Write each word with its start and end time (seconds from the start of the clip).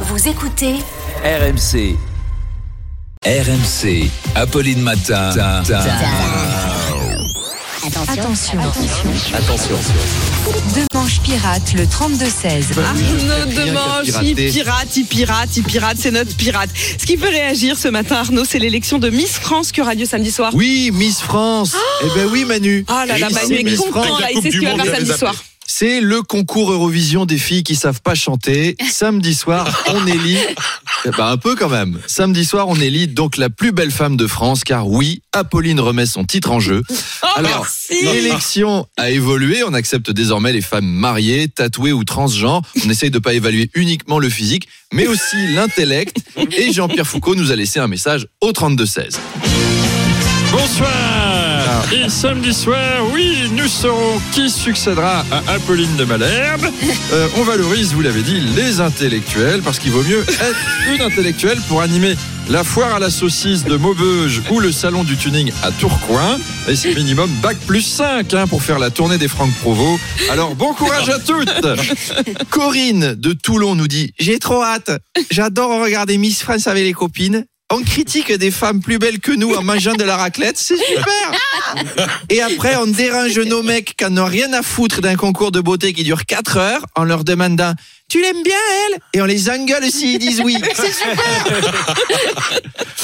Vous 0.00 0.28
écoutez 0.28 0.74
RMC. 1.24 1.96
RMC. 3.24 4.10
Apolline 4.34 4.80
Matin. 4.82 5.30
Attention, 8.08 8.58
Attention. 8.60 9.76
deux 10.74 10.86
manches 10.92 11.20
pirates, 11.20 11.72
le 11.74 11.84
32-16. 11.84 12.78
Arnaud 12.78 13.52
Demange, 13.54 14.08
il 14.22 14.34
pirate, 14.34 14.96
il 14.96 15.04
pirate, 15.06 15.56
il 15.56 15.62
pirate, 15.62 15.96
c'est 15.98 16.10
notre 16.10 16.36
pirate. 16.36 16.68
Ce 16.74 17.06
qui 17.06 17.16
fait 17.16 17.30
réagir 17.30 17.78
ce 17.78 17.88
matin, 17.88 18.16
Arnaud, 18.16 18.44
c'est 18.44 18.58
l'élection 18.58 18.98
de 18.98 19.08
Miss 19.08 19.38
France 19.38 19.72
qui 19.72 19.80
aura 19.80 19.94
lieu 19.94 20.04
samedi 20.04 20.30
soir. 20.30 20.52
Oui, 20.54 20.90
Miss 20.92 21.20
France. 21.20 21.74
eh 22.04 22.08
ben 22.14 22.28
oui, 22.30 22.44
Manu. 22.44 22.84
Ah 22.88 23.06
là 23.06 23.16
là, 23.18 23.28
oui, 23.28 23.34
Manu 23.34 23.46
c'est 23.66 23.72
est 23.72 23.76
content, 23.76 24.18
là, 24.18 24.28
il 24.30 24.42
sait 24.42 24.50
ce 24.50 24.58
qu'il 24.58 24.68
va 24.68 24.74
faire 24.84 24.94
samedi 24.96 25.12
soir. 25.12 25.34
C'est 25.66 26.00
le 26.00 26.22
concours 26.22 26.72
Eurovision 26.72 27.26
des 27.26 27.38
filles 27.38 27.64
qui 27.64 27.74
savent 27.74 28.00
pas 28.00 28.14
chanter. 28.14 28.76
Samedi 28.90 29.34
soir, 29.34 29.84
on 29.88 30.06
élit, 30.06 30.38
ben 31.04 31.26
un 31.26 31.36
peu 31.36 31.56
quand 31.56 31.68
même. 31.68 31.98
Samedi 32.06 32.44
soir, 32.44 32.68
on 32.68 32.76
élit 32.76 33.08
donc 33.08 33.36
la 33.36 33.50
plus 33.50 33.72
belle 33.72 33.90
femme 33.90 34.16
de 34.16 34.26
France, 34.26 34.64
car 34.64 34.88
oui, 34.88 35.22
Apolline 35.32 35.80
remet 35.80 36.06
son 36.06 36.24
titre 36.24 36.52
en 36.52 36.60
jeu. 36.60 36.82
Oh, 37.22 37.26
Alors, 37.34 37.66
l'élection 37.90 38.86
a 38.96 39.10
évolué. 39.10 39.64
On 39.64 39.74
accepte 39.74 40.10
désormais 40.10 40.52
les 40.52 40.62
femmes 40.62 40.86
mariées, 40.86 41.48
tatouées 41.48 41.92
ou 41.92 42.04
transgenres. 42.04 42.62
On 42.84 42.88
essaye 42.88 43.10
de 43.10 43.18
pas 43.18 43.34
évaluer 43.34 43.68
uniquement 43.74 44.18
le 44.18 44.30
physique, 44.30 44.68
mais 44.92 45.06
aussi 45.06 45.36
l'intellect. 45.54 46.16
Et 46.56 46.72
Jean-Pierre 46.72 47.06
Foucault 47.06 47.34
nous 47.34 47.50
a 47.50 47.56
laissé 47.56 47.80
un 47.80 47.88
message 47.88 48.28
au 48.40 48.52
32-16. 48.52 49.16
Bonsoir 50.52 51.25
Et 51.92 52.08
samedi 52.08 52.52
soir, 52.52 53.06
oui, 53.12 53.48
nous 53.52 53.68
saurons 53.68 54.20
qui 54.32 54.50
succédera 54.50 55.24
à 55.30 55.52
Apolline 55.52 55.94
de 55.96 56.04
Malherbe. 56.04 56.66
Euh, 57.12 57.28
on 57.36 57.44
valorise, 57.44 57.94
vous 57.94 58.00
l'avez 58.00 58.22
dit, 58.22 58.40
les 58.40 58.80
intellectuels, 58.80 59.62
parce 59.62 59.78
qu'il 59.78 59.92
vaut 59.92 60.02
mieux 60.02 60.22
être 60.22 60.92
une 60.92 61.00
intellectuelle 61.00 61.58
pour 61.68 61.80
animer 61.80 62.16
la 62.48 62.64
foire 62.64 62.96
à 62.96 62.98
la 62.98 63.10
saucisse 63.10 63.62
de 63.62 63.76
Maubeuge 63.76 64.42
ou 64.50 64.58
le 64.58 64.72
salon 64.72 65.04
du 65.04 65.16
tuning 65.16 65.52
à 65.62 65.70
Tourcoing. 65.70 66.38
Et 66.68 66.74
c'est 66.74 66.94
minimum 66.94 67.30
bac 67.42 67.56
plus 67.64 67.82
5 67.82 68.34
hein, 68.34 68.46
pour 68.48 68.60
faire 68.60 68.80
la 68.80 68.90
tournée 68.90 69.18
des 69.18 69.28
Franck 69.28 69.52
Provo. 69.60 70.00
Alors 70.30 70.56
bon 70.56 70.74
courage 70.74 71.08
à 71.08 71.20
toutes 71.20 71.48
Corinne 72.50 73.14
de 73.14 73.32
Toulon 73.32 73.76
nous 73.76 73.88
dit 73.88 74.12
J'ai 74.18 74.40
trop 74.40 74.64
hâte. 74.64 74.90
J'adore 75.30 75.80
regarder 75.80 76.18
Miss 76.18 76.42
France 76.42 76.66
avec 76.66 76.82
les 76.82 76.92
copines. 76.92 77.46
On 77.78 77.82
critique 77.82 78.32
des 78.32 78.50
femmes 78.50 78.80
plus 78.80 78.98
belles 78.98 79.20
que 79.20 79.32
nous 79.32 79.52
en 79.54 79.62
mangeant 79.62 79.92
de 79.92 80.02
la 80.04 80.16
raclette, 80.16 80.56
c'est 80.56 80.78
super. 80.78 81.84
Et 82.30 82.40
après, 82.40 82.74
on 82.76 82.86
dérange 82.86 83.38
nos 83.40 83.62
mecs 83.62 83.94
qui 83.96 84.04
n'ont 84.10 84.24
rien 84.24 84.50
à 84.54 84.62
foutre 84.62 85.02
d'un 85.02 85.16
concours 85.16 85.52
de 85.52 85.60
beauté 85.60 85.92
qui 85.92 86.02
dure 86.02 86.24
4 86.24 86.56
heures 86.56 86.86
en 86.94 87.04
leur 87.04 87.22
demandant 87.22 87.74
Tu 88.08 88.22
l'aimes 88.22 88.42
bien, 88.42 88.54
elle? 88.92 88.98
Et 89.12 89.20
on 89.20 89.26
les 89.26 89.50
engueule 89.50 89.90
s'ils 89.90 90.18
disent 90.18 90.40
oui. 90.42 90.56
C'est 90.74 90.92
super. 90.92 91.62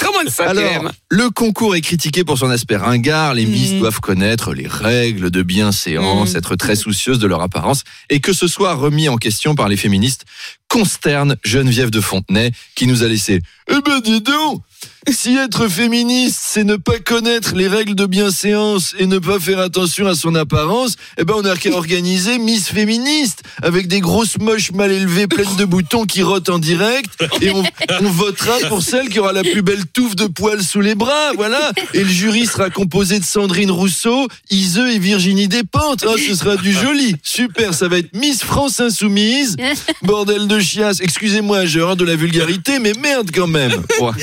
Comment 0.00 0.30
ça, 0.30 0.48
Alors, 0.50 0.92
le 1.08 1.30
concours 1.30 1.74
est 1.74 1.80
critiqué 1.80 2.22
pour 2.22 2.38
son 2.38 2.50
aspect 2.50 2.76
ringard. 2.76 3.34
Les 3.34 3.46
Miss 3.46 3.72
Mhm. 3.72 3.78
doivent 3.80 4.00
connaître 4.00 4.52
les 4.54 4.68
règles 4.68 5.30
de 5.30 5.42
bienséance, 5.42 6.30
Mhm. 6.30 6.36
être 6.36 6.54
très 6.56 6.76
soucieuses 6.76 7.18
de 7.18 7.26
leur 7.26 7.40
apparence. 7.42 7.82
Et 8.08 8.20
que 8.20 8.32
ce 8.32 8.46
soit 8.46 8.74
remis 8.74 9.08
en 9.08 9.16
question 9.16 9.54
par 9.54 9.68
les 9.68 9.76
féministes 9.76 10.24
consterne 10.70 11.36
Geneviève 11.44 11.90
de 11.90 12.00
Fontenay 12.00 12.52
qui 12.74 12.86
nous 12.86 13.02
a 13.02 13.08
laissé 13.08 13.42
Eh 13.68 13.80
ben 13.84 14.00
dis 14.00 14.22
donc 14.22 14.62
si 15.10 15.36
être 15.36 15.68
féministe, 15.68 16.38
c'est 16.42 16.64
ne 16.64 16.76
pas 16.76 16.98
connaître 16.98 17.54
les 17.54 17.68
règles 17.68 17.94
de 17.94 18.06
bienséance 18.06 18.94
et 18.98 19.06
ne 19.06 19.18
pas 19.18 19.40
faire 19.40 19.58
attention 19.58 20.06
à 20.06 20.14
son 20.14 20.34
apparence, 20.34 20.96
eh 21.18 21.24
ben 21.24 21.34
on 21.36 21.44
a 21.44 21.56
qu'à 21.56 21.70
organiser 21.70 22.38
Miss 22.38 22.68
féministe 22.68 23.42
avec 23.62 23.88
des 23.88 24.00
grosses 24.00 24.38
moches 24.38 24.72
mal 24.72 24.92
élevées 24.92 25.26
pleines 25.26 25.56
de 25.56 25.64
boutons 25.64 26.04
qui 26.04 26.22
rotent 26.22 26.50
en 26.50 26.58
direct 26.58 27.10
et 27.40 27.50
on, 27.50 27.62
on 28.00 28.10
votera 28.10 28.58
pour 28.68 28.82
celle 28.82 29.08
qui 29.08 29.18
aura 29.18 29.32
la 29.32 29.42
plus 29.42 29.62
belle 29.62 29.86
touffe 29.86 30.16
de 30.16 30.26
poils 30.26 30.62
sous 30.62 30.80
les 30.80 30.94
bras, 30.94 31.32
voilà. 31.34 31.72
Et 31.94 32.04
le 32.04 32.10
jury 32.10 32.46
sera 32.46 32.70
composé 32.70 33.18
de 33.18 33.24
Sandrine 33.24 33.70
Rousseau, 33.70 34.28
Iseux 34.50 34.90
et 34.90 34.98
Virginie 34.98 35.48
Despentes. 35.48 36.04
Oh, 36.06 36.16
ce 36.16 36.34
sera 36.34 36.56
du 36.56 36.72
joli. 36.72 37.16
Super, 37.22 37.74
ça 37.74 37.88
va 37.88 37.98
être 37.98 38.14
Miss 38.14 38.42
France 38.42 38.80
Insoumise. 38.80 39.56
Bordel 40.02 40.46
de 40.46 40.60
chiasse. 40.60 41.00
Excusez-moi, 41.00 41.66
j'ai 41.66 41.80
de 41.80 42.04
la 42.04 42.14
vulgarité, 42.14 42.78
mais 42.78 42.92
merde 42.92 43.30
quand 43.34 43.46
même. 43.46 43.72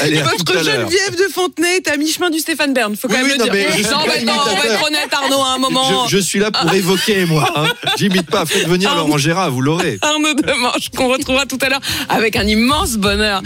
Allez, 0.00 0.22
l'heure. 0.48 0.62
Geneviève 0.64 1.16
de 1.16 1.32
Fontenay 1.32 1.76
est 1.76 1.88
à 1.88 1.96
mi-chemin 1.96 2.30
du 2.30 2.38
Stéphane 2.38 2.72
Bern. 2.74 2.94
Faut 2.96 3.08
quand 3.08 3.14
Oui, 3.14 3.22
même 3.22 3.32
oui, 3.32 3.38
le 3.38 3.38
non, 3.38 3.44
dire. 3.44 3.52
mais 3.52 3.82
Non, 3.90 3.98
mais 4.06 4.24
non, 4.24 4.32
on 4.50 4.56
va 4.56 4.66
être 4.74 4.86
honnête, 4.86 5.08
Arnaud, 5.12 5.42
à 5.42 5.48
un 5.54 5.58
moment. 5.58 6.06
Je, 6.08 6.16
je 6.16 6.22
suis 6.22 6.38
là 6.38 6.50
pour 6.50 6.72
évoquer, 6.72 7.24
moi. 7.26 7.48
Hein. 7.56 7.66
J'imite 7.96 8.30
pas. 8.30 8.46
Faites 8.46 8.66
venir 8.68 8.90
Ah, 8.92 8.96
Laurent 8.96 9.18
Gérard, 9.18 9.50
vous 9.50 9.60
l'aurez. 9.62 9.98
Arnaud 10.02 10.34
Demange, 10.34 10.90
qu'on 10.96 11.08
retrouvera 11.08 11.46
tout 11.46 11.58
à 11.62 11.68
l'heure 11.68 11.80
avec 12.08 12.36
un 12.36 12.46
immense 12.46 12.94
bonheur. 12.96 13.42